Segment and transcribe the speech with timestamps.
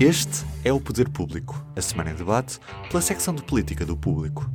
[0.00, 4.48] Este é o Poder Público, a semana em debate pela secção de política do Público.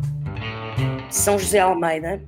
[1.10, 2.24] São José Almeida,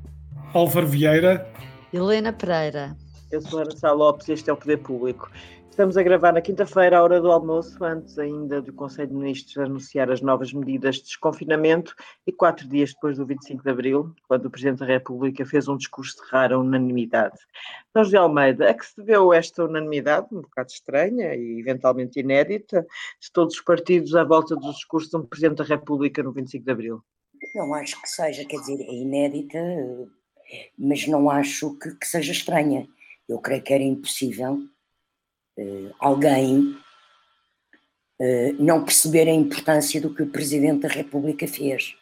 [0.53, 1.49] Álvaro Vieira,
[1.93, 2.93] Helena Pereira.
[3.31, 5.31] Eu sou a Ana Sá Lopes e este é o Poder Público.
[5.75, 9.57] Estamos a gravar na quinta-feira, à hora do almoço, antes ainda do Conselho de Ministros
[9.57, 11.93] anunciar as novas medidas de desconfinamento
[12.25, 15.75] e quatro dias depois do 25 de Abril, quando o Presidente da República fez um
[15.75, 17.37] discurso de rara unanimidade.
[17.89, 22.87] Então, José Almeida, a que se deveu esta unanimidade, um bocado estranha e eventualmente inédita,
[23.19, 26.63] de todos os partidos à volta do discurso de um Presidente da República no 25
[26.63, 27.03] de Abril?
[27.53, 29.59] não acho que seja, quer dizer, é inédita,
[30.79, 32.87] mas não acho que, que seja estranha.
[33.27, 34.69] Eu creio que era impossível
[35.99, 36.75] alguém
[38.19, 41.95] uh, não perceber a importância do que o Presidente da República fez.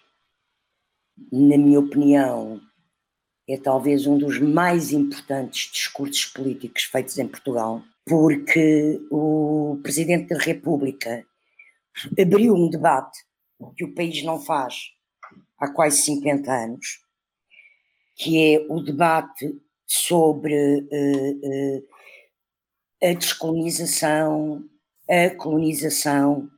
[1.32, 2.62] Na minha opinião,
[3.48, 10.40] é talvez um dos mais importantes discursos políticos feitos em Portugal, porque o Presidente da
[10.40, 11.26] República
[12.20, 13.20] abriu um debate
[13.78, 14.92] que o país não faz
[15.60, 17.00] há quase 50 anos,
[18.16, 21.93] que é o debate sobre uh, uh,
[23.04, 24.64] a descolonização,
[25.10, 26.50] a colonização,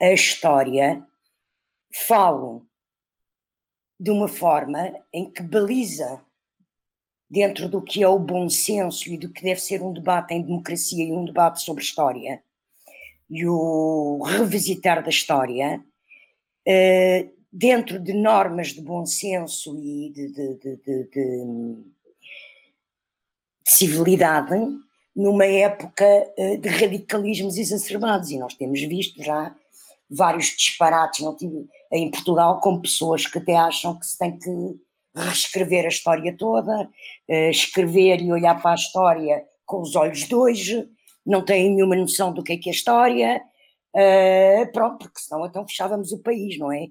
[0.00, 1.04] a história,
[2.06, 2.64] falam
[3.98, 6.22] de uma forma em que baliza
[7.28, 10.42] dentro do que é o bom senso e do que deve ser um debate em
[10.42, 12.42] democracia e um debate sobre história
[13.28, 15.84] e o revisitar da história,
[16.66, 21.76] uh, dentro de normas de bom senso e de, de, de, de
[23.66, 24.54] civilidade,
[25.18, 26.04] numa época
[26.36, 28.30] eh, de radicalismos exacerbados.
[28.30, 29.52] E nós temos visto já
[30.08, 31.26] vários disparates
[31.90, 34.48] em Portugal com pessoas que até acham que se tem que
[35.12, 36.88] reescrever a história toda,
[37.26, 40.88] eh, escrever e olhar para a história com os olhos de hoje,
[41.26, 43.42] não têm nenhuma noção do que é que é história,
[43.96, 46.86] eh, pronto, porque senão então fechávamos o país, não é?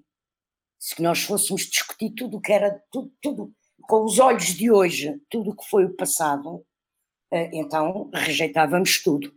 [0.78, 3.54] Se nós fôssemos discutir tudo o que era, tudo, tudo,
[3.84, 6.66] com os olhos de hoje, tudo o que foi o passado,
[7.32, 9.34] então rejeitávamos tudo.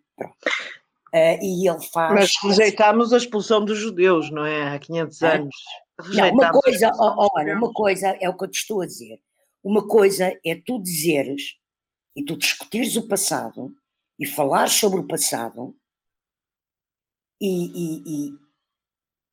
[1.12, 2.14] Uh, e ele faz.
[2.14, 4.74] Mas rejeitámos a expulsão dos judeus, não é?
[4.74, 5.36] Há 500 é.
[5.36, 5.56] anos.
[6.14, 9.20] Não, uma coisa, olha, uma coisa é o que eu te estou a dizer.
[9.62, 11.56] Uma coisa é tu dizeres
[12.16, 13.74] e tu discutires o passado
[14.18, 15.76] e falar sobre o passado
[17.40, 18.38] e, e, e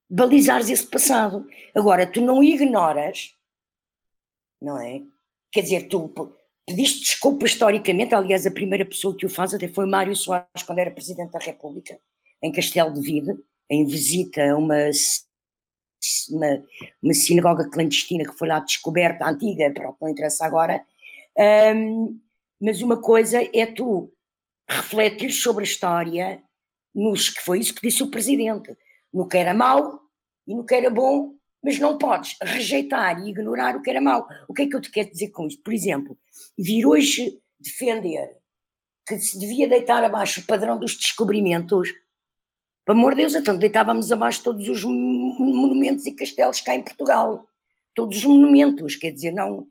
[0.10, 1.48] balizares esse passado.
[1.76, 3.36] Agora, tu não ignoras,
[4.62, 5.02] não é?
[5.52, 6.10] Quer dizer, tu
[6.68, 10.80] pediste desculpa historicamente, aliás, a primeira pessoa que o faz até foi Mário Soares, quando
[10.80, 11.98] era Presidente da República,
[12.44, 13.34] em Castelo de Vide,
[13.70, 14.90] em visita a uma,
[16.30, 16.64] uma,
[17.02, 20.84] uma sinagoga clandestina que foi lá descoberta, antiga, pronto, não interessa agora.
[21.74, 22.20] Um,
[22.60, 24.12] mas uma coisa é tu
[24.70, 26.44] refletir sobre a história
[26.94, 28.76] nos que foi isso que disse o Presidente,
[29.14, 30.02] no que era mau
[30.46, 31.37] e no que era bom,
[31.68, 34.26] mas não podes rejeitar e ignorar o que era mau.
[34.48, 35.62] O que é que eu te quero dizer com isto?
[35.62, 36.18] Por exemplo,
[36.58, 38.38] vir hoje defender
[39.06, 41.90] que se devia deitar abaixo o padrão dos descobrimentos,
[42.86, 47.46] pelo amor de Deus, então deitávamos abaixo todos os monumentos e castelos cá em Portugal.
[47.94, 49.68] Todos os monumentos, quer dizer, não.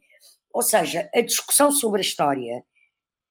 [0.53, 2.63] Ou seja, a discussão sobre a história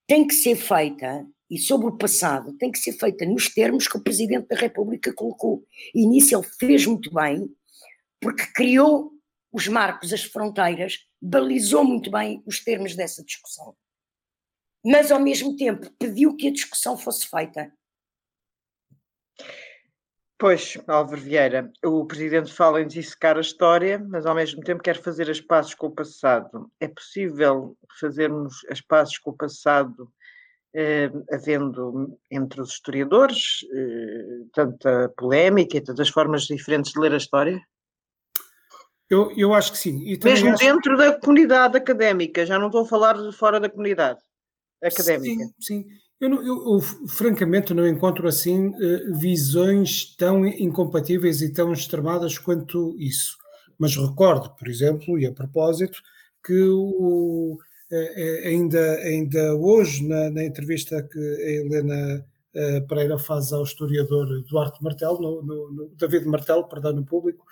[0.08, 3.96] tem que ser feita e sobre o passado tem que ser feita nos termos que
[3.96, 5.62] o Presidente da República colocou.
[5.94, 7.48] E nisso ele fez muito bem,
[8.26, 9.12] porque criou
[9.52, 13.72] os marcos, as fronteiras, balizou muito bem os termos dessa discussão.
[14.84, 17.72] Mas, ao mesmo tempo, pediu que a discussão fosse feita.
[20.36, 25.00] Pois, Álvaro Vieira, o Presidente fala em dissecar a história, mas ao mesmo tempo quer
[25.00, 26.68] fazer as pazes com o passado.
[26.80, 30.12] É possível fazermos as pazes com o passado
[30.74, 37.18] eh, havendo entre os historiadores eh, tanta polémica e tantas formas diferentes de ler a
[37.18, 37.64] história?
[39.08, 40.04] Eu, eu acho que sim.
[40.24, 40.64] Mesmo acho...
[40.64, 44.18] dentro da comunidade académica, já não estou a falar de fora da comunidade
[44.82, 45.44] académica.
[45.60, 45.86] Sim, sim.
[46.18, 52.38] Eu, não, eu, eu, francamente não encontro assim eh, visões tão incompatíveis e tão extremadas
[52.38, 53.36] quanto isso.
[53.78, 56.00] Mas recordo, por exemplo, e a propósito,
[56.42, 57.58] que o,
[57.92, 62.26] eh, eh, ainda, ainda hoje, na, na, entrevista que a Helena
[62.88, 67.44] Pereira faz ao historiador Duarte Martel, no, no, no David Martel, perdão, no público,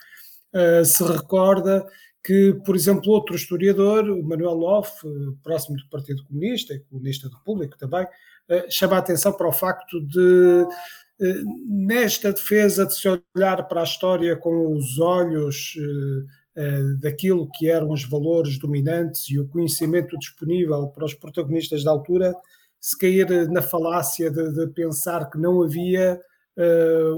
[0.85, 1.87] se recorda
[2.25, 5.03] que, por exemplo, outro historiador, o Manuel Loff,
[5.43, 8.07] próximo do Partido Comunista e comunista do público também,
[8.71, 10.67] chama a atenção para o facto de,
[11.67, 15.75] nesta defesa de se olhar para a história com os olhos
[17.01, 22.35] daquilo que eram os valores dominantes e o conhecimento disponível para os protagonistas da altura,
[22.81, 26.21] se cair na falácia de, de pensar que não havia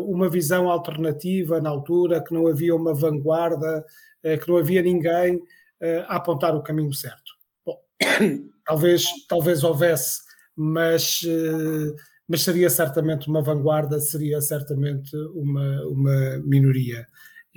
[0.06, 3.84] uma visão alternativa na altura, que não havia uma vanguarda,
[4.22, 5.40] que não havia ninguém
[6.08, 7.32] a apontar o caminho certo.
[7.64, 7.78] Bom,
[8.64, 10.20] talvez, talvez houvesse,
[10.56, 11.20] mas,
[12.26, 17.06] mas seria certamente uma vanguarda, seria certamente uma, uma minoria.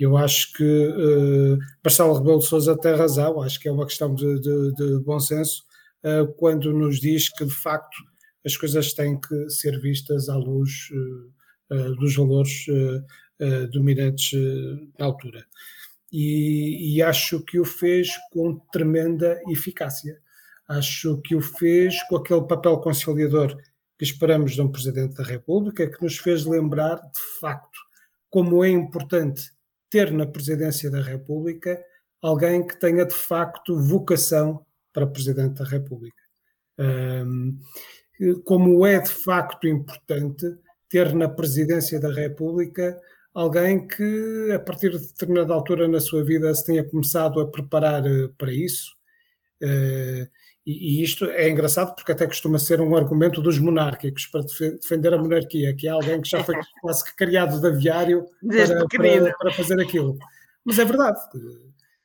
[0.00, 4.14] Eu acho que uh, Marcelo Rebelo de Sousa tem razão, acho que é uma questão
[4.14, 5.62] de, de, de bom senso,
[6.02, 7.98] uh, quando nos diz que, de facto,
[8.44, 11.30] as coisas têm que ser vistas à luz uh,
[11.70, 12.66] dos valores
[13.72, 14.32] dominantes
[14.98, 15.46] na altura.
[16.12, 20.18] E, e, acho que o fez com tremenda eficácia.
[20.68, 23.56] Acho que o fez com aquele papel conciliador
[23.96, 27.78] que esperamos de um Presidente da República, que nos fez lembrar, de facto,
[28.30, 29.52] como é importante
[29.90, 31.78] ter na presidência da República
[32.22, 36.22] alguém que tenha de facto vocação para presidente da República.
[36.78, 37.58] Um,
[38.44, 40.46] como é de facto importante
[40.90, 43.00] ter na presidência da República
[43.32, 48.04] alguém que, a partir de determinada altura na sua vida, se tenha começado a preparar
[48.04, 48.96] eh, para isso.
[49.62, 50.26] Uh,
[50.66, 55.12] e, e, isto é engraçado porque até costuma ser um argumento dos monárquicos para defender
[55.12, 59.34] a monarquia, que é alguém que já foi quase que criado de aviário para, para,
[59.38, 60.18] para, fazer aquilo.
[60.64, 61.20] Mas é verdade.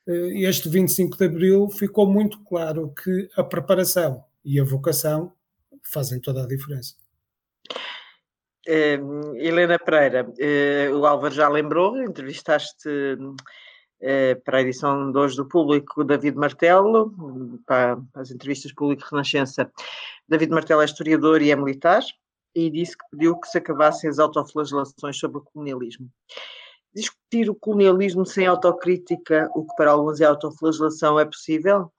[0.06, 5.32] Eh, este 25 de Abril ficou muito claro que a preparação e a vocação
[5.82, 6.94] fazem toda a diferença.
[8.68, 12.88] Uh, Helena Pereira, uh, o Álvaro já lembrou, entrevistaste
[14.00, 17.12] eh, para a edição de hoje do Público, David Martelo,
[17.66, 19.70] para as entrevistas Público Renascença.
[20.28, 22.02] David Martelo é historiador e é militar
[22.54, 26.10] e disse que pediu que se acabassem as autoflagelações sobre o colonialismo.
[26.94, 31.90] Discutir o colonialismo sem autocrítica, o que para alguns é autoflagelação, é possível?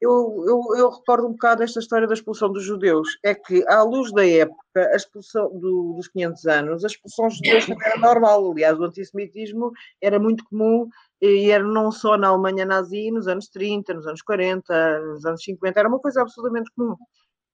[0.00, 3.08] Eu, eu, eu, recordo um bocado esta história da expulsão dos judeus.
[3.24, 7.36] É que, à luz da época, a expulsão do, dos 500 anos, a expulsão dos
[7.36, 8.52] judeus também era normal.
[8.52, 10.88] Aliás, o antissemitismo era muito comum
[11.20, 15.42] e era não só na Alemanha nazi nos anos 30, nos anos 40, nos anos
[15.42, 16.96] 50, era uma coisa absolutamente comum.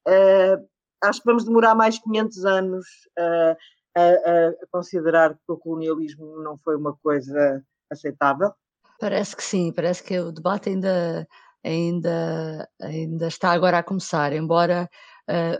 [0.06, 0.68] Uh,
[1.02, 2.86] acho que vamos demorar mais 500 anos
[3.18, 3.56] uh,
[3.96, 8.52] a, a, considerar que o colonialismo não foi uma coisa aceitável.
[8.98, 11.26] Parece que sim, parece que o debate ainda,
[11.64, 14.88] ainda, ainda está agora a começar, embora
[15.30, 15.58] uh,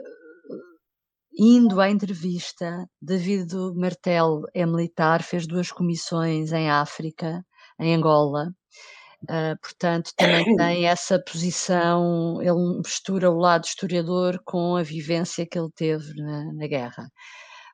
[1.37, 7.45] indo à entrevista, David Martel é militar, fez duas comissões em África,
[7.81, 8.53] em Angola.
[9.25, 15.59] Uh, portanto, também tem essa posição, ele mistura o lado historiador com a vivência que
[15.59, 17.09] ele teve na, na guerra.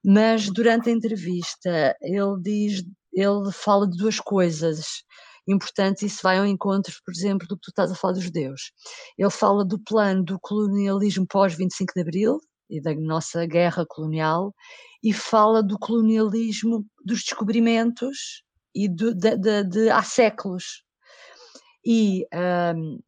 [0.05, 2.83] Mas durante a entrevista ele diz,
[3.13, 5.03] ele fala de duas coisas
[5.47, 8.73] importantes, isso vai ao encontro, por exemplo, do que tu estás a falar dos judeus.
[9.19, 12.39] Ele fala do plano do colonialismo pós 25 de Abril
[12.69, 14.55] e da nossa guerra colonial
[15.03, 18.43] e fala do colonialismo dos descobrimentos
[18.75, 20.85] e de, de, de, de há séculos.
[21.85, 22.27] E
[22.77, 22.99] um,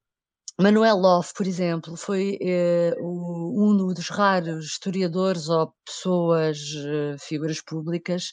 [0.60, 8.30] Manuel Loff, por exemplo, foi eh, um dos raros historiadores ou pessoas, eh, figuras públicas,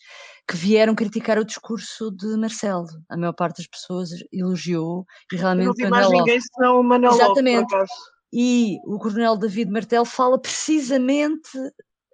[0.48, 2.88] que vieram criticar o discurso de Marcelo.
[3.10, 5.66] A maior parte das pessoas elogiou e realmente.
[5.66, 7.74] Eu não vi Manuel mais ninguém senão o Manuel Exatamente.
[7.74, 7.92] Loff,
[8.32, 11.50] e o Coronel David Martel fala precisamente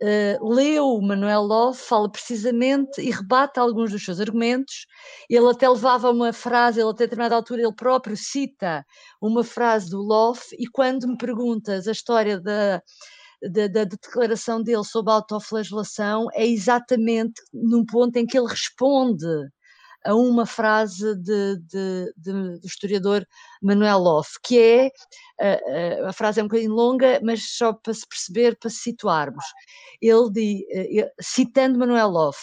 [0.05, 4.85] uh, leu Manuel Love, fala precisamente e rebate alguns dos seus argumentos.
[5.29, 8.85] Ele até levava uma frase, ele até a determinada altura ele próprio cita
[9.21, 12.81] uma frase do Love, e quando me perguntas a história da,
[13.41, 19.25] da, da, declaração dele sobre a autoflagelação, é exatamente num ponto em que ele responde
[20.05, 23.25] a uma frase de, de, de, do historiador
[23.62, 24.91] Manuel Loff, que é,
[25.39, 29.43] a, a, frase é um bocadinho longa, mas só para se perceber, para se situarmos.
[30.01, 32.39] Ele diz, eh, citando Manuel Loff,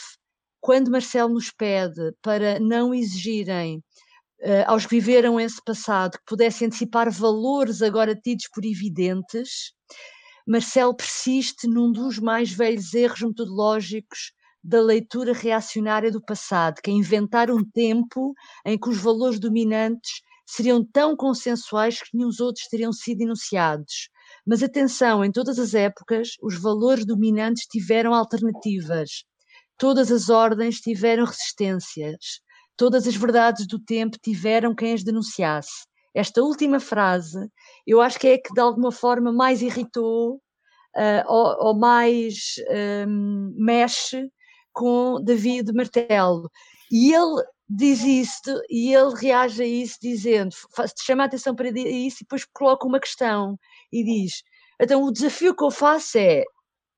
[0.60, 3.82] quando Marcelo nos pede para não exigirem
[4.44, 9.72] Uh, aos que viveram esse passado, que pudessem antecipar valores agora tidos por evidentes,
[10.44, 16.94] Marcelo persiste num dos mais velhos erros metodológicos da leitura reacionária do passado, que é
[16.94, 18.32] inventar um tempo
[18.64, 24.08] em que os valores dominantes seriam tão consensuais que nenhum outros teriam sido enunciados.
[24.46, 29.24] Mas atenção, em todas as épocas, os valores dominantes tiveram alternativas,
[29.78, 32.40] todas as ordens tiveram resistências,
[32.76, 35.86] todas as verdades do tempo tiveram quem as denunciasse.
[36.14, 37.48] Esta última frase,
[37.86, 40.34] eu acho que é que de alguma forma mais irritou
[40.96, 42.56] uh, ou, ou, mais
[43.08, 44.28] um, mexe
[44.72, 46.50] com David Martelo.
[46.90, 50.54] E ele diz isso, e ele reage a isso dizendo,
[51.04, 53.58] chama a atenção para isso e depois coloca uma questão
[53.92, 54.42] e diz:
[54.80, 56.44] então o desafio que eu faço é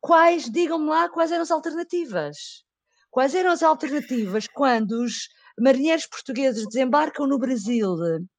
[0.00, 2.64] quais, digam-me lá quais eram as alternativas.
[3.11, 5.28] quais eram as alternativas quando os
[5.61, 7.95] marinheiros portugueses desembarcam no Brasil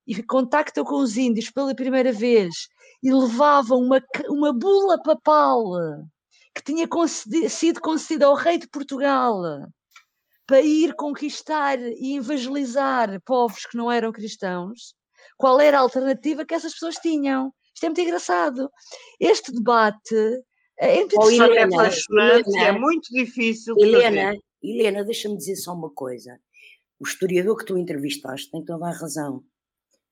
[0.07, 2.67] e contactam com os índios pela primeira vez
[3.01, 5.63] e levavam uma, uma bula papal
[6.55, 9.41] que tinha concedi, sido concedida ao rei de Portugal
[10.47, 14.95] para ir conquistar e evangelizar povos que não eram cristãos,
[15.37, 17.53] qual era a alternativa que essas pessoas tinham?
[17.73, 18.69] Isto é muito engraçado.
[19.19, 20.15] Este debate
[20.79, 24.39] é muito Oh, Helena, é Helena, apaixonante, Helena, é muito difícil Helena, fazer.
[24.63, 26.39] Helena, deixa-me dizer só uma coisa.
[26.99, 29.43] O historiador que tu entrevistaste tem toda a razão.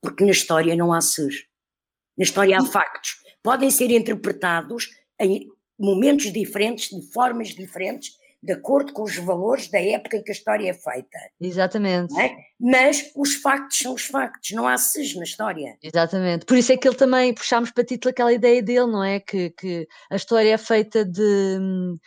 [0.02, 1.46] Porque na história não há seres.
[2.18, 3.16] Na história há factos.
[3.42, 5.48] Podem ser interpretados em
[5.80, 8.12] momentos diferentes, de formas diferentes,
[8.42, 11.18] de acordo com os valores da época em que a história é feita.
[11.40, 12.14] Exatamente.
[12.20, 12.36] é?
[12.60, 15.78] Mas os factos são os factos, não há seres na história.
[15.82, 16.46] Exatamente.
[16.46, 19.20] Por isso é que ele também puxámos para título aquela ideia dele, não é?
[19.22, 21.22] Que, que a história é feita de.
[21.62, 21.98] hum,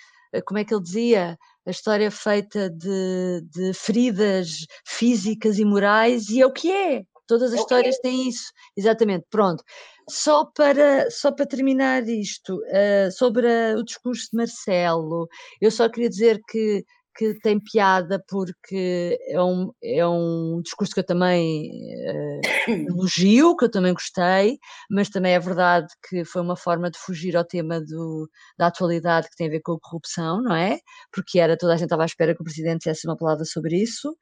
[0.44, 1.38] Como é que ele dizia?
[1.66, 7.02] A história é feita de, de feridas físicas e morais, e é o que é.
[7.26, 8.52] Todas as É que histórias têm isso.
[8.76, 9.24] Exatamente.
[9.30, 9.64] Pronto.
[10.08, 15.26] Só para, só para terminar isto, eh, sobre a- o discurso de Marcelo,
[15.60, 16.84] eu só queria dizer que,
[17.16, 21.70] que tem piada porque é um, é um discurso que eu também
[22.08, 22.40] eh,
[22.88, 24.58] elogio, que eu também gostei,
[24.90, 29.28] mas também é verdade que foi uma forma de fugir ao tema do, da atualidade
[29.28, 30.78] que tem a ver com a corrupção, não é?
[31.12, 33.76] Porque era toda a gente estava à espera que o Presidente dissesse uma palavra sobre
[33.82, 34.16] isso.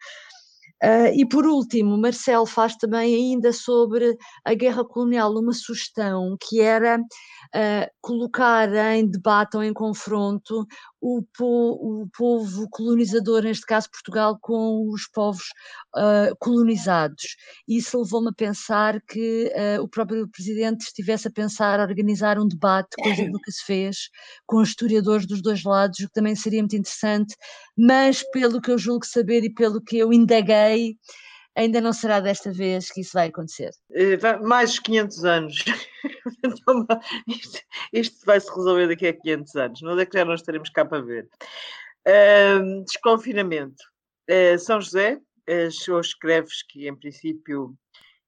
[0.82, 6.60] Ah, e por último, Marcelo faz também ainda sobre a guerra colonial uma sugestão que
[6.60, 6.98] era
[7.54, 10.66] ah, colocar em debate ou em confronto
[11.00, 15.44] o, po- o povo colonizador, neste caso Portugal, com os povos
[15.96, 17.36] ah, colonizados.
[17.68, 19.50] Isso levou-me a pensar que
[19.80, 23.96] o próprio presidente estivesse a pensar organizar um debate, coisa que nunca se fez,
[24.46, 27.34] com os historiadores dos dois lados, o que também seria muito interessante,
[27.76, 30.96] mas pelo que eu julgo saber e pelo que eu indaguei,
[31.56, 33.70] ainda não será desta vez que isso vai acontecer.
[33.92, 35.64] Eh, Mais 500 anos.
[37.28, 37.60] Isto,
[37.92, 39.82] isto vai se resolver daqui a 500 anos.
[39.82, 41.28] Não é que já não estaremos cá para ver.
[42.86, 43.82] Desconfinamento.
[44.28, 47.74] Eh, São José, eh, chegou, escreves que, em princípio,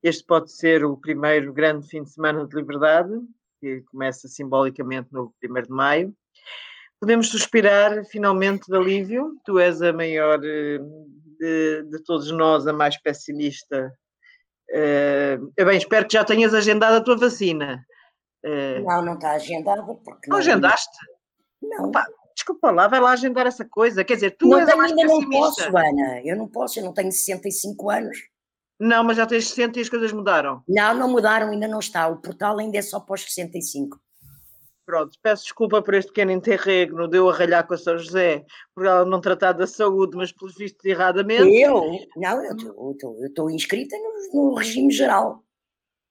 [0.03, 3.13] este pode ser o primeiro grande fim de semana de liberdade,
[3.61, 6.15] que começa simbolicamente no 1 de maio.
[7.01, 9.35] Podemos suspirar finalmente de alívio.
[9.45, 10.79] Tu és a maior eh,
[11.39, 13.93] de, de todos nós, a mais pessimista
[14.71, 17.85] eh, eu bem, espero que já tenhas agendado a tua vacina.
[18.45, 19.83] Eh, Não, não está agendada.
[19.83, 20.97] Porque não agendaste?
[21.63, 24.05] Não, Pá, Desculpa lá, vai lá agendar essa coisa.
[24.05, 25.65] Quer dizer, tu não és a tenho, mais ainda não pessimista.
[25.65, 26.21] posso, Ana.
[26.23, 28.19] Eu não posso, eu não tenho 65 anos.
[28.79, 30.63] Não, mas já tens 60 e as coisas mudaram.
[30.69, 32.07] Não, não mudaram, ainda não está.
[32.09, 33.99] O portal ainda é só para os 65.
[34.87, 38.47] Pronto, peço desculpa por este pequeno interregno de eu a ralhar com a São José
[38.73, 41.53] por ela não tratar da saúde, mas pelos vistos erradamente.
[41.61, 41.83] Eu?
[42.15, 45.43] Não, eu estou inscrita no, no regime geral.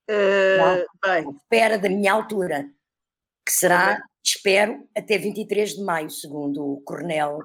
[0.09, 2.69] Eh, bem, Espera da minha altura,
[3.45, 7.39] que será, espero, até 23 de maio, segundo o Coronel.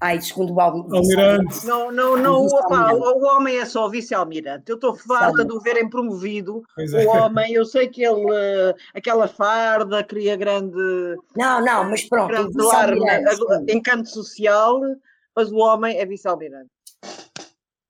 [0.00, 1.66] Ai, segundo o Al- Almirante.
[1.66, 2.94] não, não, não, Vice-almirante.
[2.94, 4.64] o, homem é só vice-almirante.
[4.70, 6.62] Eu estou farta de o verem promovido.
[6.78, 7.04] É.
[7.04, 10.76] O homem, eu sei que ele, eh, aquela farda, cria grande,
[11.36, 12.52] Não, não, mas pronto, grande
[13.70, 13.76] sim.
[13.76, 14.80] encanto social,
[15.34, 16.70] mas o homem é vice-almirante.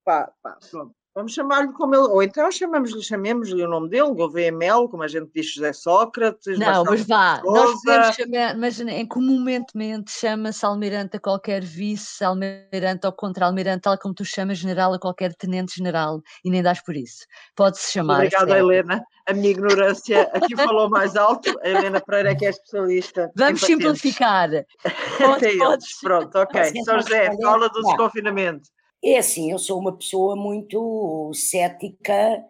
[0.04, 0.92] Pá, pá, pronto.
[1.14, 5.06] Vamos chamar-lhe como ele, ou então chamamos-lhe, chamemos-lhe o nome dele, Gouveia Mel, como a
[5.08, 6.58] gente diz José Sócrates.
[6.58, 9.72] Não, Marcelo mas vá, nós podemos chamar, mas em comumente
[10.08, 15.32] chama-se almirante a qualquer vice, almirante ou contra-almirante, tal como tu chamas general a qualquer
[15.34, 17.24] tenente-general, e nem dás por isso.
[17.54, 18.16] Pode-se chamar.
[18.16, 18.58] Obrigada?
[18.58, 19.00] Helena.
[19.26, 21.48] A minha ignorância aqui falou mais alto.
[21.62, 23.30] A Helena Pereira é que é especialista.
[23.36, 24.50] Vamos simplificar.
[25.16, 25.58] Pode- Até eles.
[25.64, 26.72] podes- Pronto, ok.
[26.84, 28.68] São José, fala do desconfinamento.
[29.06, 32.42] É assim, eu sou uma pessoa muito cética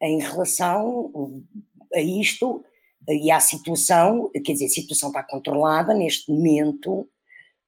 [0.00, 1.44] em relação
[1.94, 2.64] a isto
[3.06, 7.06] e à situação, quer dizer, a situação está controlada neste momento,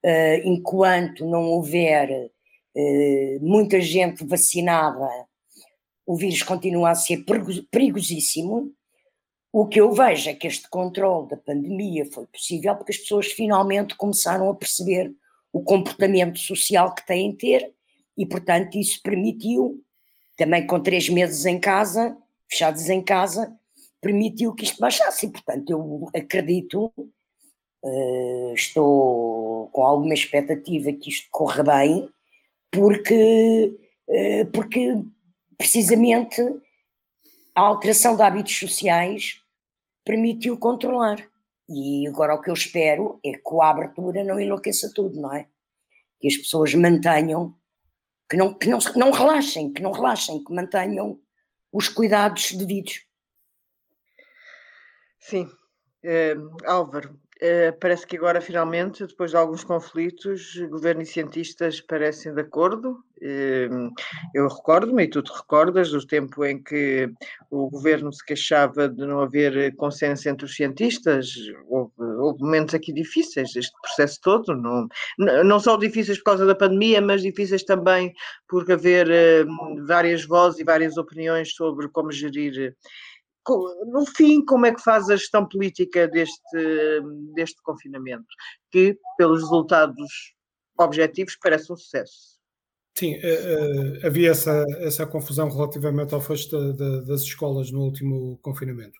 [0.02, 2.30] eh, enquanto não houver
[2.74, 5.06] eh, muita gente vacinada,
[6.06, 8.72] o vírus continua a ser perigo- perigosíssimo.
[9.52, 13.26] O que eu vejo é que este controle da pandemia foi possível porque as pessoas
[13.26, 15.12] finalmente começaram a perceber
[15.52, 17.74] o comportamento social que têm de ter
[18.20, 19.82] e, portanto, isso permitiu,
[20.36, 22.14] também com três meses em casa,
[22.50, 23.50] fechados em casa,
[23.98, 25.24] permitiu que isto baixasse.
[25.24, 26.92] E, portanto, eu acredito,
[27.82, 32.10] eh, estou com alguma expectativa que isto corra bem,
[32.70, 33.74] porque,
[34.10, 35.02] eh, porque
[35.56, 36.42] precisamente
[37.54, 39.40] a alteração de hábitos sociais
[40.04, 41.26] permitiu controlar.
[41.70, 45.32] E agora o que eu espero é que com a abertura não enlouqueça tudo, não
[45.34, 45.46] é?
[46.20, 47.54] que as pessoas mantenham,
[48.30, 51.20] que não, que não, não relaxem, que não relaxem, que mantenham
[51.72, 53.04] os cuidados devidos.
[55.18, 55.50] Sim.
[56.04, 62.34] Uh, Álvaro, Uh, parece que agora, finalmente, depois de alguns conflitos, governo e cientistas parecem
[62.34, 63.02] de acordo.
[63.22, 63.90] Uh,
[64.34, 67.12] eu recordo-me, e tu te recordas, do tempo em que
[67.50, 71.34] o governo se queixava de não haver consenso entre os cientistas.
[71.68, 74.88] Houve, houve momentos aqui difíceis, este processo todo, não,
[75.44, 78.12] não só difíceis por causa da pandemia, mas difíceis também
[78.48, 82.74] por haver uh, várias vozes e várias opiniões sobre como gerir
[83.86, 87.00] no fim, como é que faz a gestão política deste,
[87.34, 88.26] deste confinamento,
[88.70, 90.34] que, pelos resultados
[90.78, 92.39] objetivos, parece um sucesso?
[92.94, 96.50] Sim, uh, uh, havia essa, essa confusão relativamente ao fecho
[97.04, 98.98] das escolas no último confinamento.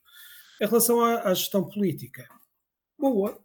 [0.61, 2.27] Em relação à, à, gestão política,
[2.99, 3.39] boa,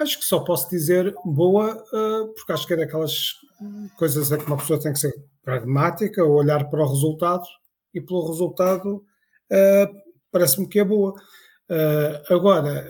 [0.00, 3.34] acho que só posso dizer boa, uh, porque acho que é daquelas
[3.96, 7.44] coisas em que uma pessoa tem que ser pragmática, olhar para o resultado
[7.94, 9.02] e pelo resultado
[10.30, 11.14] parece-me que é boa.
[12.28, 12.86] Agora,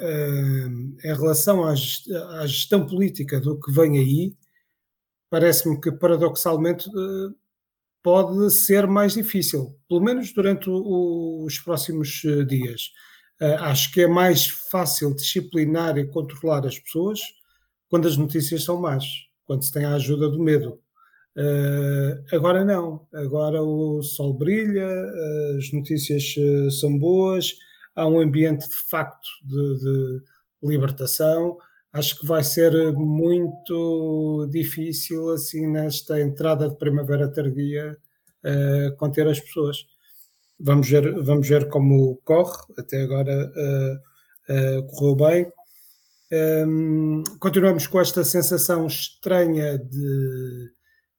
[1.04, 4.34] em relação à, à, gestão política do que vem aí,
[5.30, 7.34] parece-me que paradoxalmente uh,
[8.02, 12.92] pode ser mais difícil, pelo menos durante os próximos dias.
[13.60, 17.20] acho que é mais fácil disciplinar e controlar as pessoas
[17.88, 19.04] quando as notícias são más,
[19.44, 20.80] quando se tem a ajuda do medo.
[22.32, 24.88] Agora não, agora o sol brilha,
[25.58, 26.34] as notícias
[26.78, 27.56] são boas,
[27.96, 30.22] há um ambiente de facto de, de,
[30.62, 31.56] libertação.
[31.96, 37.96] Acho que vai ser muito difícil, assim, nesta entrada de primavera tardia,
[38.44, 39.86] uh, conter as pessoas.
[40.60, 43.52] Vamos ver, vamos ver como corre, até agora
[44.88, 45.52] correu bem.
[46.66, 50.70] Um, continuamos com esta sensação estranha de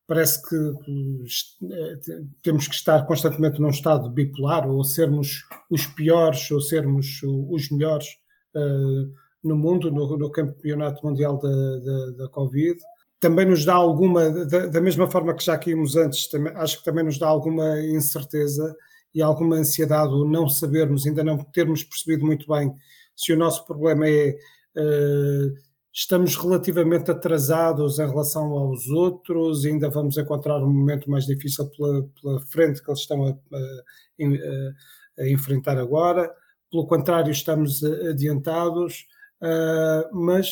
[0.07, 1.99] parece que eh,
[2.41, 8.07] temos que estar constantemente num estado bipolar, ou sermos os piores, ou sermos os melhores
[8.55, 12.79] uh, no mundo, no, no, campeonato mundial da, da, da, Covid.
[13.19, 16.85] Também nos dá alguma, da, da, mesma forma que já caímos antes, também, acho que
[16.85, 18.75] também nos dá alguma incerteza
[19.13, 22.73] e alguma ansiedade, o não sabermos, ainda não termos percebido muito bem
[23.15, 24.37] se o nosso problema é.
[24.77, 31.67] Uh, estamos relativamente atrasados em relação aos outros, ainda vamos encontrar um momento mais difícil
[31.71, 36.31] pela, pela frente que eles estão a, a, a, enfrentar agora.
[36.69, 39.07] Pelo contrário, estamos adiantados,
[39.41, 40.45] uh, mas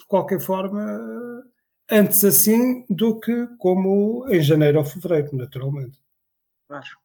[0.00, 1.44] de qualquer forma,
[1.90, 5.98] antes assim do que como em janeiro ou fevereiro, naturalmente.
[6.68, 7.02] Acho.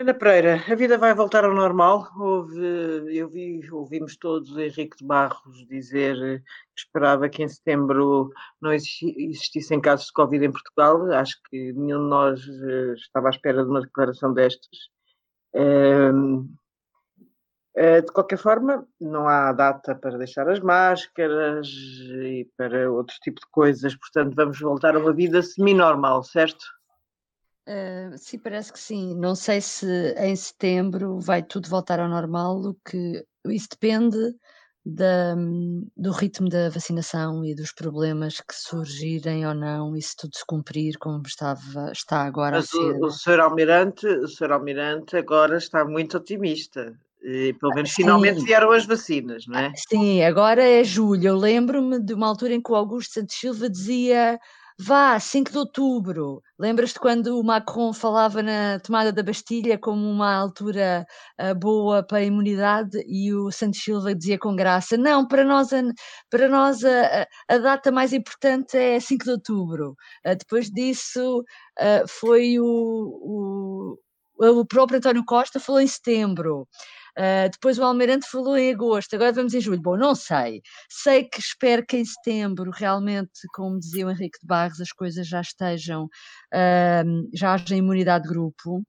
[0.00, 2.08] Ana Pereira, a vida vai voltar ao normal?
[2.16, 8.72] Houve, eu vi, ouvimos todos Henrique de Barros dizer que esperava que em setembro não
[8.72, 11.10] existissem casos de Covid em Portugal.
[11.10, 14.88] Acho que nenhum de nós eh, estava à espera de uma declaração destas.
[18.02, 23.46] De qualquer forma, não há data para deixar as máscaras e para outro tipo de
[23.52, 26.64] coisas, portanto, vamos voltar a uma vida semi-normal, certo?
[27.68, 29.14] Uh, sim, parece que sim.
[29.14, 29.86] Não sei se
[30.16, 34.34] em setembro vai tudo voltar ao normal, o que isso depende
[34.84, 35.34] da,
[35.96, 40.44] do ritmo da vacinação e dos problemas que surgirem ou não, e se tudo se
[40.46, 42.96] cumprir como estava, está agora Mas a ser.
[42.96, 43.40] O, o Sr.
[43.40, 44.52] Almirante, o Sr.
[44.52, 46.98] Almirante agora está muito otimista.
[47.22, 48.46] E, pelo menos finalmente Sim.
[48.46, 49.72] vieram as vacinas, não é?
[49.88, 51.28] Sim, agora é julho.
[51.28, 54.38] Eu lembro-me de uma altura em que o Augusto Santos Silva dizia
[54.80, 56.40] Vá, 5 de outubro.
[56.56, 61.04] Lembras-te quando o Macron falava na tomada da Bastilha como uma altura
[61.40, 65.72] uh, boa para a imunidade e o Santos Silva dizia com graça: não, para nós,
[65.72, 65.82] a,
[66.30, 69.96] para nós a, a data mais importante é 5 de outubro.
[70.24, 73.96] Uh, depois disso uh, foi o,
[74.38, 76.68] o, o próprio António Costa falou em setembro.
[77.18, 79.82] Uh, depois o Almirante falou em agosto, agora vamos em julho.
[79.82, 80.62] Bom, não sei.
[80.88, 85.26] Sei que espero que em setembro, realmente, como dizia o Henrique de Barros, as coisas
[85.26, 88.84] já estejam, uh, já haja imunidade de grupo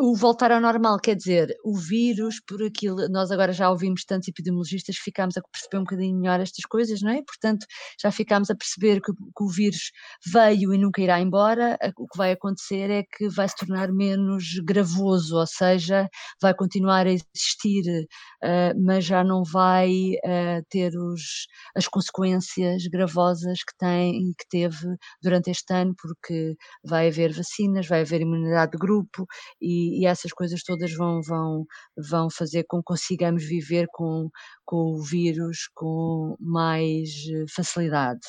[0.00, 4.28] o voltar ao normal quer dizer o vírus, por aquilo, nós agora já ouvimos tantos
[4.28, 7.22] epidemiologistas ficámos a perceber um bocadinho melhor estas coisas, não é?
[7.22, 7.66] Portanto,
[8.00, 9.90] já ficámos a perceber que, que, o vírus
[10.26, 11.78] veio e nunca irá embora.
[11.96, 16.08] O que vai acontecer é que vai se tornar menos gravoso, ou seja,
[16.40, 18.06] vai continuar a existir,
[18.44, 19.90] uh, mas já não vai
[20.24, 21.46] uh, ter os,
[21.76, 28.02] as consequências gravosas que tem que teve durante este ano, porque vai haver vacinas, vai
[28.02, 29.26] haver imunidade de grupo
[29.60, 34.30] e, e, essas coisas todas vão, vão, vão fazer com que consigamos viver com,
[34.64, 38.20] com o vírus com mais eh, facilidade.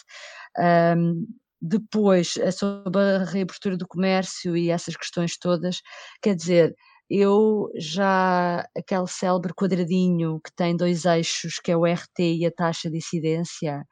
[0.57, 1.25] Um,
[1.61, 5.81] depois sobre a reabertura do comércio e essas questões todas,
[6.21, 6.75] quer dizer,
[7.09, 12.51] eu já, aquele célebre quadradinho que tem dois eixos, que é o RT e a
[12.51, 13.83] taxa de incidência,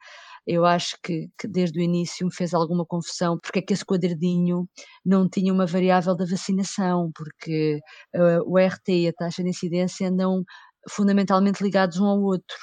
[0.48, 3.84] eu acho que, que, desde o início me fez alguma confusão porque é que esse
[3.84, 4.66] quadradinho
[5.04, 7.80] não tinha uma variável da vacinação, porque
[8.16, 10.42] uh, o RT e a taxa de incidência andam
[10.88, 12.56] fundamentalmente ligados um ao outro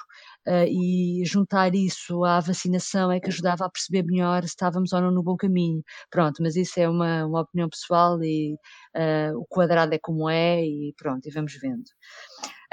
[0.48, 5.02] uh, e juntar isso à vacinação é que ajudava a perceber melhor se estávamos ou
[5.02, 5.84] não no bom caminho.
[6.10, 8.56] Pronto, mas isso é uma, uma opinião pessoal e
[8.96, 11.84] uh, o quadrado é como é e pronto, e vamos vendo.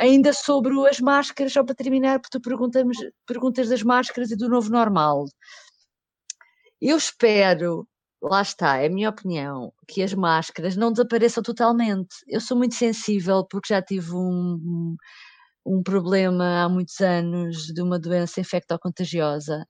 [0.02, 2.84] Ainda sobre as máscaras, só para terminar, porque tu perguntas,
[3.24, 5.26] perguntas das máscaras e do novo normal.
[6.80, 7.86] Eu espero
[8.20, 12.16] lá está, é a minha opinião, que as máscaras não desapareçam totalmente.
[12.26, 14.96] Eu sou muito sensível porque já tive um,
[15.64, 19.64] um problema há muitos anos de uma doença infectocontagiosa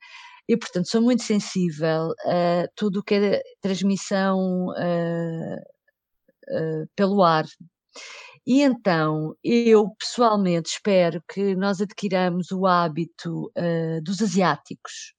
[0.48, 7.44] e, portanto, sou muito sensível a tudo o que é transmissão uh, uh, pelo ar.
[8.46, 15.14] E então, eu pessoalmente espero que nós adquiramos o hábito uh, dos asiáticos,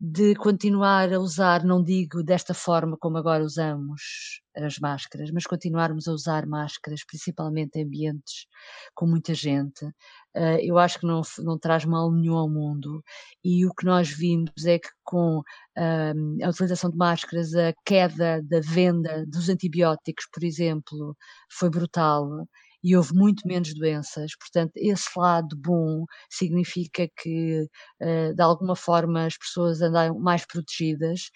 [0.00, 6.08] de continuar a usar, não digo desta forma como agora usamos as máscaras, mas continuarmos
[6.08, 8.46] a usar máscaras, principalmente em ambientes
[8.94, 13.02] com muita gente, uh, eu acho que não, não traz mal nenhum ao mundo.
[13.42, 18.42] E o que nós vimos é que com uh, a utilização de máscaras, a queda
[18.42, 21.16] da venda dos antibióticos, por exemplo,
[21.50, 22.46] foi brutal
[22.84, 24.32] e houve muito menos doenças.
[24.38, 27.62] Portanto, esse lado bom significa que,
[28.02, 31.30] uh, de alguma forma, as pessoas andam mais protegidas.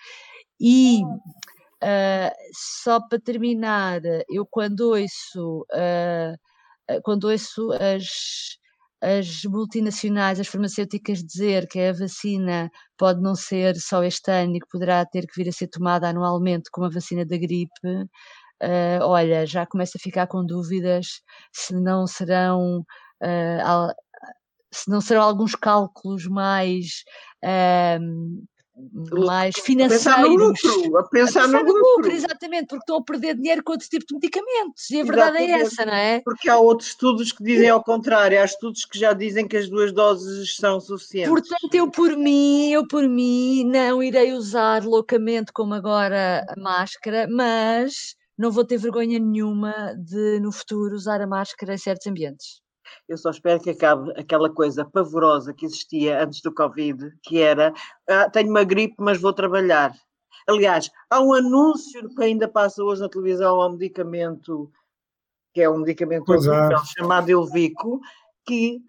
[0.61, 2.33] E uh,
[2.85, 8.59] só para terminar, eu quando ouço, uh, quando ouço as
[9.01, 14.61] as multinacionais, as farmacêuticas dizer que a vacina pode não ser só este ano e
[14.61, 17.71] que poderá ter que vir a ser tomada anualmente como a vacina da gripe,
[18.63, 22.85] uh, olha, já começo a ficar com dúvidas se não serão.
[23.23, 23.93] Uh,
[24.71, 27.03] se não serão alguns cálculos mais
[27.43, 28.47] uh,
[29.13, 30.07] mais financeiros.
[30.07, 31.97] A pensar no lucro, a pensar, a pensar no, no lucro.
[31.97, 32.13] lucro.
[32.13, 34.91] Exatamente, porque estão a perder dinheiro com outro tipo de medicamentos.
[34.91, 36.21] E a verdade é essa, não é?
[36.21, 39.69] Porque há outros estudos que dizem ao contrário, há estudos que já dizem que as
[39.69, 41.31] duas doses são suficientes.
[41.31, 47.27] Portanto, eu por mim, eu por mim, não irei usar loucamente como agora a máscara,
[47.29, 52.63] mas não vou ter vergonha nenhuma de no futuro usar a máscara em certos ambientes.
[53.09, 57.75] Eu só espero que acabe aquela coisa pavorosa que existia antes do Covid, que era
[58.09, 59.93] ah, tenho uma gripe, mas vou trabalhar.
[60.49, 64.71] Aliás, há um anúncio que ainda passa hoje na televisão ao medicamento,
[65.53, 66.33] que é um medicamento
[66.97, 68.01] chamado Elvico,
[68.47, 68.81] que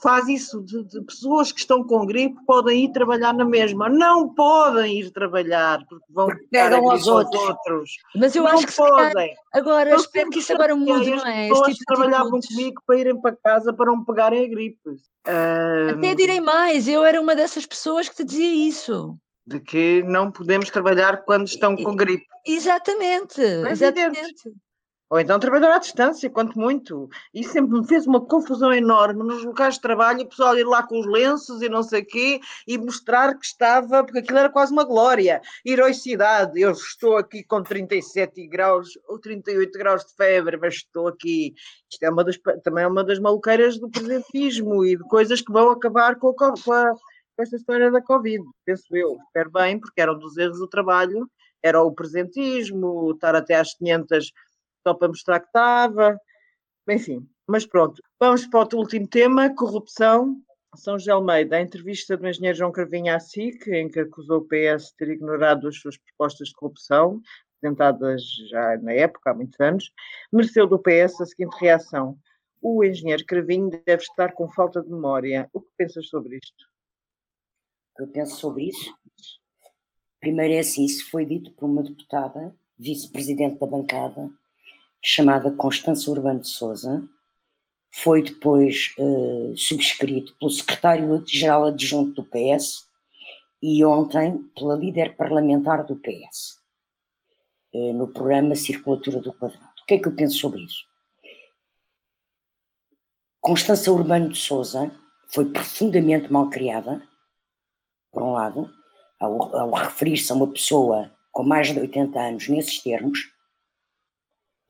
[0.00, 3.88] faz isso de, de, pessoas que estão com gripe podem ir trabalhar na mesma.
[3.88, 7.42] Não podem ir trabalhar porque vão pegam aos outros.
[7.42, 7.90] outros.
[8.14, 9.34] Mas eu não acho que podem.
[9.52, 11.44] agora eu espero que isso agora mude, não é?
[11.44, 14.90] As pessoas tipo trabalhavam comigo para irem para casa para não pegarem a gripe.
[15.24, 19.16] Até direi mais, eu era uma dessas pessoas que te dizia isso.
[19.46, 22.26] De que não podemos trabalhar quando estão com gripe.
[22.44, 24.52] Exatamente, é exatamente.
[25.08, 27.08] Ou então trabalhar à distância, quanto muito.
[27.32, 30.82] E sempre me fez uma confusão enorme nos locais de trabalho, o pessoal ir lá
[30.82, 34.50] com os lenços e não sei o quê, e mostrar que estava, porque aquilo era
[34.50, 35.40] quase uma glória.
[35.64, 41.54] Heroicidade, eu estou aqui com 37 graus ou 38 graus de febre, mas estou aqui.
[41.88, 45.52] Isto é uma das, também é uma das maluqueiras do presentismo e de coisas que
[45.52, 49.16] vão acabar com, a, com, a, com esta história da Covid, penso eu.
[49.28, 51.30] Espero bem, porque eram dos erros do trabalho,
[51.62, 54.32] era o presentismo, estar até às 500
[54.86, 56.16] só para mostrar que estava,
[56.88, 58.00] enfim, mas pronto.
[58.20, 60.40] Vamos para o último tema, corrupção.
[60.76, 64.46] São José Almeida, a entrevista do engenheiro João Carvinha à SIC, em que acusou o
[64.46, 67.20] PS de ter ignorado as suas propostas de corrupção,
[67.56, 69.90] apresentadas já na época, há muitos anos,
[70.32, 72.16] mereceu do PS a seguinte reação.
[72.62, 75.48] O engenheiro Carvinho deve estar com falta de memória.
[75.52, 76.64] O que pensas sobre isto?
[77.98, 78.94] Eu penso sobre isso?
[80.20, 84.30] Primeiro é assim, isso foi dito por uma deputada, vice-presidente da bancada,
[85.08, 87.08] chamada Constança Urbano de Souza,
[87.92, 92.88] foi depois uh, subscrito pelo secretário-geral adjunto do PS
[93.62, 96.58] e ontem pela líder parlamentar do PS,
[97.72, 99.64] uh, eh, no programa Circulatura do Quadrado.
[99.80, 100.84] O que é que eu penso sobre isso?
[103.40, 104.90] Constança Urbano de Souza
[105.28, 107.00] foi profundamente mal criada,
[108.10, 108.68] por um lado,
[109.20, 113.35] ao, ao referir-se a uma pessoa com mais de 80 anos nesses termos,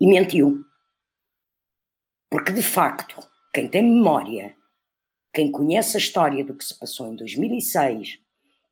[0.00, 0.64] e mentiu.
[2.30, 4.56] Porque, de facto, quem tem memória,
[5.32, 8.18] quem conhece a história do que se passou em 2006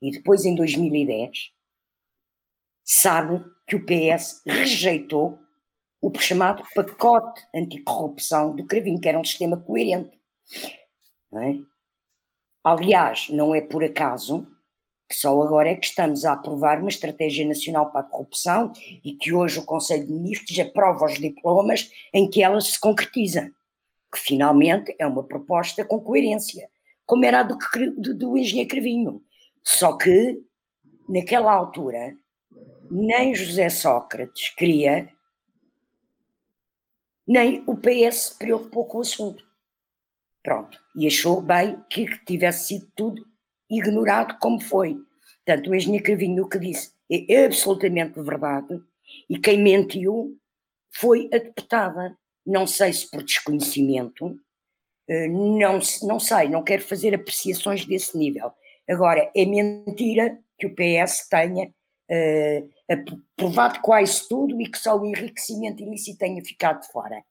[0.02, 1.52] e depois em 2010,
[2.84, 5.42] sabe que o PS rejeitou
[6.02, 10.20] o chamado pacote anticorrupção do Cravinho, que era um sistema coerente.
[11.32, 11.58] Não é?
[12.62, 14.46] Aliás, não é por acaso
[15.08, 18.72] que só agora é que estamos a aprovar uma estratégia nacional para a corrupção
[19.04, 23.52] e que hoje o Conselho de Ministros aprova os diplomas em que ela se concretiza,
[24.12, 26.68] que finalmente é uma proposta com coerência,
[27.04, 27.58] como era a do,
[27.96, 29.22] do, do engenheiro Cravinho.
[29.62, 30.42] Só que,
[31.08, 32.16] naquela altura,
[32.90, 35.08] nem José Sócrates queria,
[37.26, 39.44] nem o PS se preocupou com o assunto.
[40.42, 40.78] Pronto.
[40.94, 43.33] E achou bem que tivesse sido tudo
[43.70, 44.96] ignorado como foi.
[45.44, 48.81] Portanto, o engenheiro Cravinho o que disse é absolutamente verdade
[49.29, 50.37] e quem mentiu
[50.90, 52.16] foi a deputada.
[52.46, 54.38] Não sei se por desconhecimento,
[55.09, 58.53] eh, não, não sei, não quero fazer apreciações desse nível.
[58.88, 62.70] Agora, é mentira que o PS tenha uh,
[63.37, 67.22] aprovado quase tudo e que só o enriquecimento ilícito tenha ficado fora.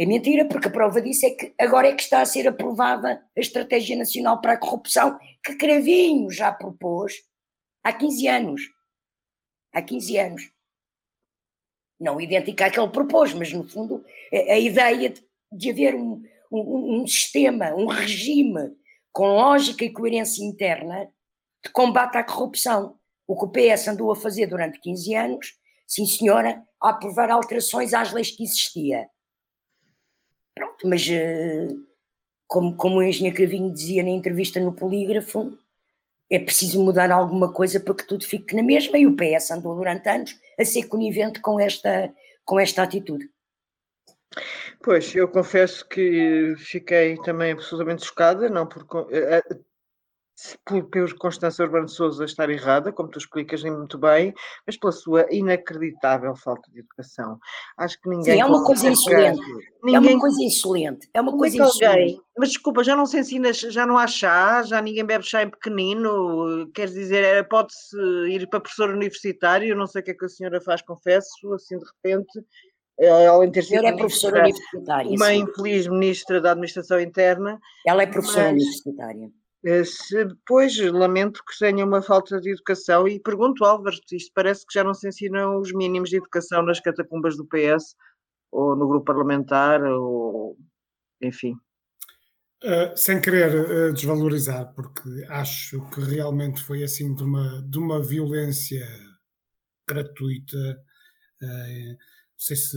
[0.00, 3.22] É mentira, porque a prova disso é que agora é que está a ser aprovada
[3.36, 7.16] a Estratégia Nacional para a Corrupção, que Cravinho já propôs
[7.84, 8.62] há 15 anos.
[9.74, 10.50] Há 15 anos.
[12.00, 15.94] Não idêntica à que ele propôs, mas no fundo a, a ideia de, de haver
[15.94, 18.74] um, um, um, sistema, um regime
[19.12, 21.12] com lógica e coerência interna
[21.62, 22.98] de combate à corrupção.
[23.26, 27.92] O que o PS andou a fazer durante 15 anos, sim senhora, a aprovar alterações
[27.92, 29.06] às leis que existia
[30.54, 31.86] Pronto, mas uh,
[32.46, 35.56] como, como o engenheiro Cravinho dizia na entrevista no Polígrafo,
[36.30, 39.74] é preciso mudar alguma coisa para que tudo fique na mesma e o PS andou
[39.74, 42.12] durante anos a ser conivente com esta,
[42.44, 43.28] com esta atitude.
[44.82, 49.42] Pois, eu confesso que fiquei também absolutamente chocada, não por, eh,
[50.64, 54.34] por, por Constança Urbano Souza estar errada, como tu explicas muito bem,
[54.66, 57.38] mas pela sua inacreditável falta de educação.
[57.78, 58.34] Acho que ninguém.
[58.34, 59.40] Sim, é uma coisa insolente.
[59.82, 59.96] Ninguém...
[59.96, 61.10] É uma coisa insolente.
[61.14, 61.86] É uma é coisa é insolente.
[61.86, 62.20] Alguém...
[62.38, 65.50] Mas desculpa, já não se ensina, já não há chá, já ninguém bebe chá em
[65.50, 66.70] pequenino.
[66.74, 67.96] Quer dizer, pode-se
[68.28, 71.78] ir para professor universitário, não sei o que é que a senhora faz, confesso, assim
[71.78, 72.44] de repente.
[72.98, 75.10] Eh, além de ter sido é professora universitária.
[75.10, 75.36] Uma sim.
[75.36, 77.58] infeliz ministra da Administração Interna.
[77.86, 78.62] Ela é professora mas...
[78.62, 79.39] universitária eh,
[79.84, 84.72] se depois lamento que tenha uma falta de educação e pergunto, Álvaro, isto parece que
[84.72, 87.94] já não se ensinam os mínimos de educação nas catacumbas do PS
[88.50, 90.56] ou no grupo parlamentar, ou
[91.20, 91.54] enfim.
[92.62, 98.02] Uh, sem querer uh, desvalorizar, porque acho que realmente foi assim de uma, de uma
[98.02, 98.86] violência
[99.88, 100.56] gratuita,
[101.42, 101.96] uh, não
[102.36, 102.76] sei se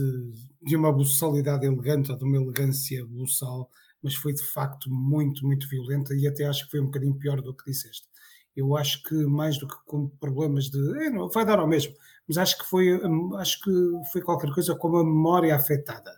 [0.62, 3.68] de uma buçalidade elegante ou de uma elegância buçal,
[4.04, 7.40] mas foi de facto muito, muito violenta e até acho que foi um bocadinho pior
[7.40, 8.06] do que disseste.
[8.54, 11.06] Eu acho que mais do que com problemas de.
[11.06, 11.94] É, não, vai dar ao mesmo,
[12.28, 13.70] mas acho que foi, hum, acho que
[14.12, 16.12] foi qualquer coisa como a memória afetada.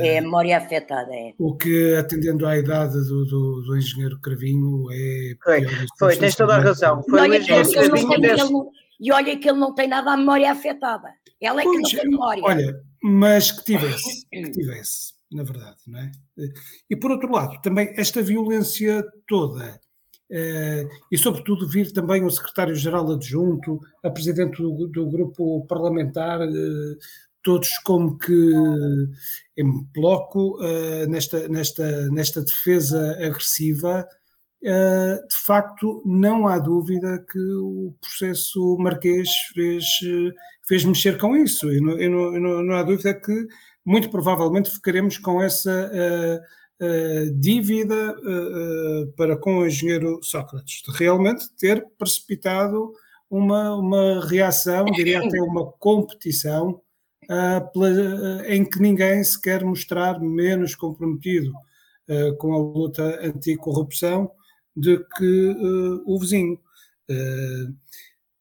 [0.00, 1.34] É a memória afetada, é.
[1.38, 5.34] O que, atendendo à idade do, do, do engenheiro Cravinho, é.
[5.42, 5.66] Foi,
[5.98, 7.00] foi tens toda a razão.
[7.04, 8.70] Foi o engenheiro Cravinho.
[9.00, 11.08] E olha que ele não tem nada a memória afetada.
[11.40, 12.42] Ela é que pois, não tem memória.
[12.44, 16.12] Olha, mas que tivesse, que tivesse na verdade, não é?
[16.88, 19.80] E por outro lado, também esta violência toda,
[20.34, 26.96] eh, e sobretudo vir também o secretário-geral adjunto, a presidente do, do grupo parlamentar, eh,
[27.42, 28.52] todos como que
[29.58, 34.06] em bloco eh, nesta, nesta, nesta defesa agressiva,
[34.62, 39.84] de facto não há dúvida que o processo marquês fez,
[40.68, 43.48] fez mexer com isso, e não, não, não, não há dúvida que
[43.84, 50.96] muito provavelmente ficaremos com essa uh, uh, dívida uh, para com o engenheiro Sócrates, de
[50.96, 52.92] realmente ter precipitado
[53.28, 56.80] uma, uma reação, diria até uma competição,
[57.72, 61.52] pela, em que ninguém se quer mostrar menos comprometido
[62.38, 64.30] com a luta anticorrupção
[64.76, 65.56] do que
[66.04, 66.58] o vizinho.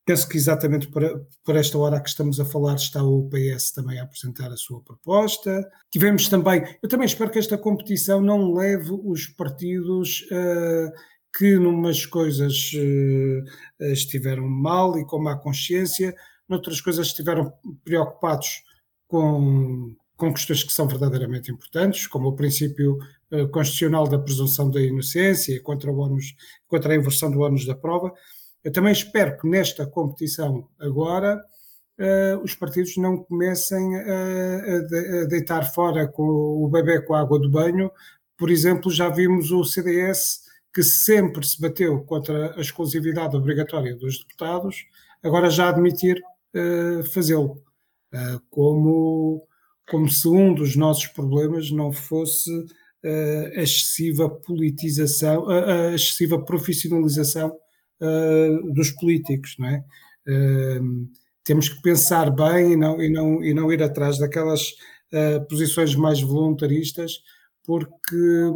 [0.03, 1.03] Penso que exatamente por,
[1.43, 4.81] por, esta hora que estamos a falar está o PS também a apresentar a sua
[4.81, 5.63] proposta.
[5.91, 10.91] Tivemos também, eu também espero que esta competição não leve os partidos uh,
[11.37, 16.15] que numas coisas uh, estiveram mal e com má consciência,
[16.49, 18.63] noutras coisas estiveram preocupados
[19.07, 22.97] com, com questões que são verdadeiramente importantes, como o princípio
[23.31, 26.17] uh, constitucional da presunção da inocência contra, o
[26.67, 28.11] contra a inversão do ônus da prova
[28.63, 31.41] eu também espero que nesta competição agora
[31.99, 37.39] uh, os partidos não comecem a, a, deitar fora com o bebê com a água
[37.39, 37.91] do banho.
[38.37, 40.41] Por exemplo, já vimos o CDS
[40.73, 44.85] que sempre se bateu contra a exclusividade obrigatória dos deputados,
[45.21, 46.21] agora já admitir
[46.55, 47.61] uh, fazê-lo,
[48.13, 49.45] uh, como,
[49.89, 57.53] como se um dos nossos problemas não fosse uh, a excessiva politização, a excessiva profissionalização
[58.73, 59.83] dos políticos, não é?
[61.43, 64.73] temos que pensar bem e não, e não, e não ir atrás daquelas
[65.49, 67.21] posições mais voluntaristas,
[67.63, 68.51] porque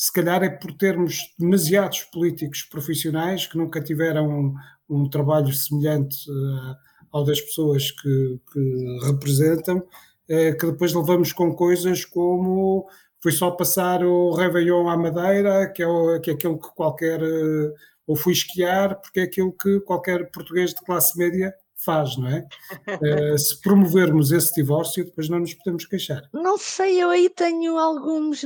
[0.00, 4.54] se calhar é por termos demasiados políticos profissionais que nunca tiveram um,
[4.88, 6.74] um trabalho semelhante uh,
[7.12, 12.88] ao das pessoas que, que representam, uh, que depois levamos com coisas como
[13.22, 17.22] foi só passar o Réveillon à Madeira, que é, o, que é aquilo que qualquer,
[17.22, 17.74] uh,
[18.10, 22.44] ou fui esquiar, porque é aquilo que qualquer português de classe média faz, não é?
[22.88, 26.28] Uh, se promovermos esse divórcio, depois não nos podemos queixar.
[26.32, 28.44] Não sei, eu aí tenho alguns,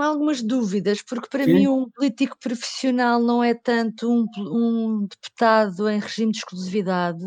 [0.00, 1.52] algumas dúvidas, porque para Sim.
[1.52, 7.22] mim um político profissional não é tanto um, um deputado em regime de exclusividade,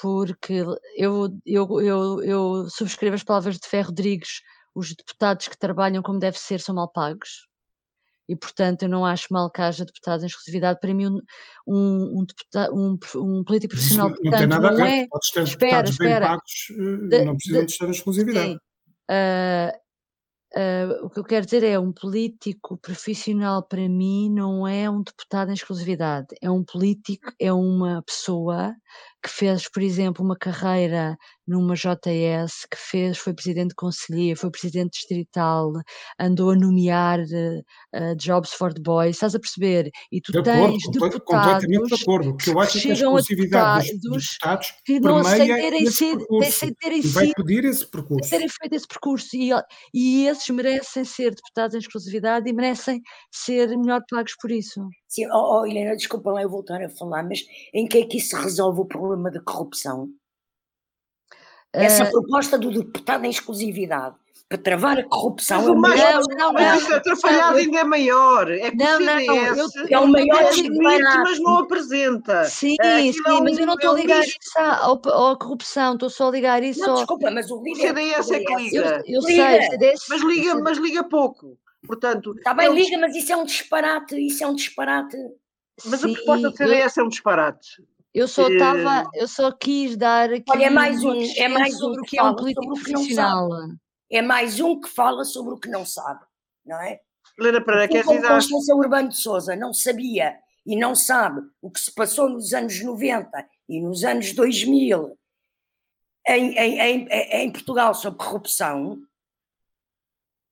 [0.00, 0.64] porque
[0.96, 4.40] eu, eu, eu, eu subscrevo as palavras de Ferro Rodrigues,
[4.72, 7.44] os deputados que trabalham como deve ser são mal pagos
[8.28, 10.80] e, portanto, eu não acho mal que haja deputados em exclusividade.
[10.80, 11.06] Para mim,
[11.66, 15.02] um, um, deputado, um, um político profissional, não, portanto, não, tem nada a ver.
[15.02, 15.06] É...
[15.08, 16.20] Podes ter espera, espera.
[16.20, 18.48] bem pagos, eh, de, não precisam de, de estar em exclusividade.
[18.48, 18.58] Sim.
[19.10, 19.86] Uh,
[20.54, 25.02] Uh, o que eu quero dizer é um político profissional para mim não é um
[25.02, 28.74] deputado em exclusividade, é um político, é uma pessoa
[29.26, 34.50] que fez, por exemplo, uma carreira numa JS, que fez, foi presidente de conselheiro, foi
[34.52, 35.72] presidente distrital,
[36.18, 39.90] andou a nomear uh, jobs for the boys, estás a perceber?
[40.12, 42.92] E tu de tens acordo, deputados completamente de acordo, que eu acho que, que a
[42.92, 45.24] exclusividade dos deputados que não
[45.90, 48.30] sido, sem terem sido, vai pedir esse percurso.
[48.30, 49.50] terem feito esse percurso e,
[49.92, 53.00] e esses merecem ser deputados em exclusividade e merecem
[53.32, 54.80] ser melhor pagos por isso.
[55.08, 58.18] Sim, oh, oh Helena, desculpa lá eu voltar a falar, mas em que é que
[58.18, 60.10] isso resolve o problema da corrupção?
[61.72, 64.16] Essa uh, proposta do deputado em exclusividade
[64.48, 68.50] para travar a corrupção mas, é, mais, não, não, mas não, atrapalhado ainda é maior.
[68.50, 72.44] É que não, o CDS não, eu, é o maior admite, mas não apresenta.
[72.44, 76.08] Sim, é, sim, é mas eu não estou a ligar isso à, à, corrupção, estou
[76.08, 76.96] só a ligar isso não, ao...
[76.96, 79.02] desculpa, mas o, o CDS é que liga.
[79.04, 80.04] Eu, eu sei, CDS...
[80.08, 81.58] Mas liga, mas liga pouco.
[81.86, 82.84] Portanto, está bem, eles...
[82.84, 85.16] liga, mas isso é um disparate, isso é um disparate.
[85.84, 87.02] Mas Sim, a proposta do CDS eu...
[87.02, 87.68] é um disparate.
[88.14, 89.10] Eu só estava, uh...
[89.14, 92.22] eu só quis dar aqui Olha, é mais um, é mais um que, que é
[92.22, 93.48] um político profissional.
[94.10, 96.24] É mais um que fala sobre o que não sabe,
[96.64, 97.00] não é?
[97.38, 98.28] Helena Pereira, queres dizer?
[98.28, 102.80] Constância Urbano de Souza não sabia e não sabe o que se passou nos anos
[102.80, 103.28] 90
[103.68, 105.16] e nos anos 2000
[106.28, 108.98] em, em, em, em Portugal sobre corrupção,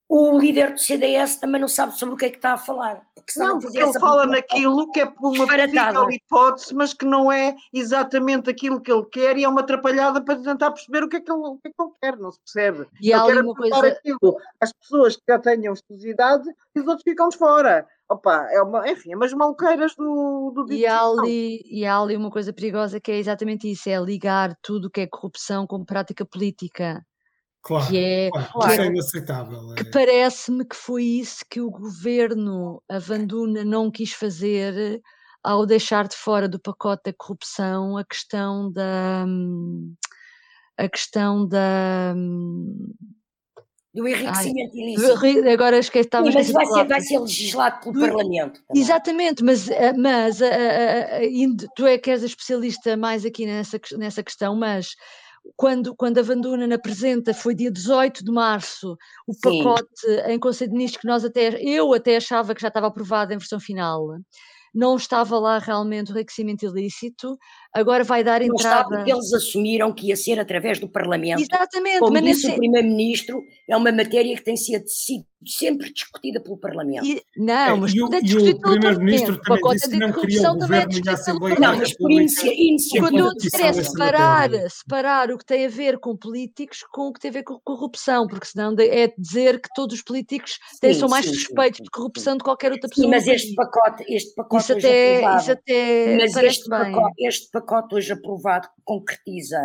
[0.08, 3.02] o líder do CDS também não sabe sobre o que é que está a falar.
[3.14, 7.32] Porque não, porque ele fala naquilo que é por uma possível hipótese, mas que não
[7.32, 11.16] é exatamente aquilo que ele quer e é uma atrapalhada para tentar perceber o que
[11.16, 12.86] é que ele, o que é que ele quer, não se percebe.
[13.00, 13.86] E há ali uma coisa...
[13.86, 17.86] aquilo às pessoas que já tenham exclusividade e os outros ficam de fora.
[18.06, 22.14] Opa, é uma, enfim, é umas maluqueiras do, do e há, ali, e há ali
[22.14, 25.82] uma coisa perigosa que é exatamente isso, é ligar tudo o que é corrupção com
[25.82, 27.02] prática política.
[27.64, 29.74] Claro, que é, claro, isso é inaceitável.
[29.74, 29.90] Que é.
[29.90, 35.00] parece-me que foi isso que o governo Avanduna não quis fazer
[35.42, 39.24] ao deixar de fora do pacote da corrupção a questão da
[40.76, 42.14] a questão da
[43.94, 45.48] do enriquecimento ilícito.
[45.48, 48.60] Agora esqueci, Sim, mas vai ser, vai ser legislado pelo do, Parlamento.
[48.66, 48.82] Também.
[48.82, 53.46] Exatamente, mas, eh, mas a, a, a, tu é que és a especialista mais aqui
[53.46, 54.96] nessa, nessa questão, mas
[55.56, 60.20] quando, quando a Vandunen apresenta, foi dia 18 de março, o pacote Sim.
[60.28, 63.38] em Conselho de Ministros que nós até, eu até achava que já estava aprovado em
[63.38, 64.16] versão final
[64.74, 67.38] não estava lá realmente o enriquecimento ilícito,
[67.74, 68.80] agora vai dar não entrada.
[68.80, 71.42] Está porque eles assumiram que ia ser através do Parlamento.
[71.42, 72.54] Exatamente, Como mas disse nesse...
[72.54, 74.84] o Primeiro-Ministro, é uma matéria que tem sido
[75.46, 77.04] sempre discutida pelo Parlamento.
[77.04, 80.54] E, não, mas é, e o, e o Primeiro-Ministro também disse que não queria o
[80.58, 83.00] Governo e a Assembleia Não, mas por iniciativa.
[83.00, 87.12] Quando eu disser é separar, separar o que tem a ver com políticos com o
[87.12, 90.94] que tem a ver com corrupção, porque senão é dizer que todos os políticos têm,
[90.94, 93.04] são mais sim, suspeitos sim, de corrupção de qualquer outra pessoa.
[93.04, 97.63] Sim, mas este pacote, este pacote isso até, isso até mas este pacote, este pacote
[97.92, 99.60] hoje aprovado concretiza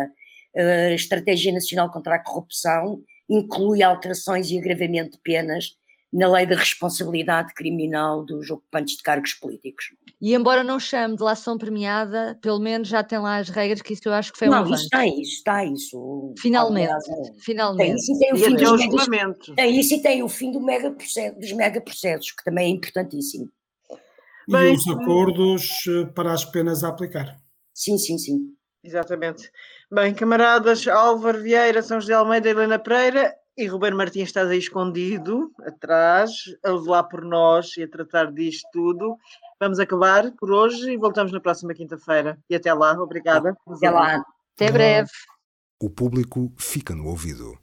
[0.56, 5.76] uh, a Estratégia Nacional contra a Corrupção, inclui alterações e agravamento de penas
[6.12, 9.86] na lei da responsabilidade criminal dos ocupantes de cargos políticos.
[10.20, 13.92] E embora não chame de lação premiada, pelo menos já tem lá as regras, que
[13.92, 16.34] isso eu acho que foi um Não, isso está isso, está isso.
[16.38, 16.90] Finalmente,
[17.38, 17.86] finalmente.
[17.86, 20.60] Tem isso e tem o fim dos megas, tem isso e tem o fim do
[20.60, 23.48] mega processo, dos megaprocessos, que também é importantíssimo.
[24.48, 27.40] E Bem, os acordos eh, para as penas a aplicar.
[27.80, 28.54] Sim, sim, sim.
[28.84, 29.50] Exatamente.
[29.90, 35.50] Bem, camaradas, Álvaro Vieira, São José Almeida, Helena Pereira e Ruben Martins estás aí escondido,
[35.62, 36.30] atrás,
[36.62, 39.16] a velar por nós e a tratar disto tudo.
[39.58, 42.38] Vamos acabar por hoje e voltamos na próxima quinta-feira.
[42.50, 43.56] E até lá, obrigada.
[43.66, 44.22] Até lá.
[44.54, 45.10] Até breve.
[45.82, 47.58] O público fica no ouvido.